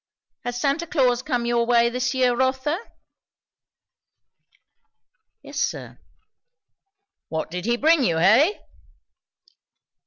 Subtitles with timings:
[0.43, 2.79] Has Santa Claus come your way this year, Rotha?"
[5.43, 5.99] "Yes, sir."
[7.29, 8.61] "What did he bring you, hey?"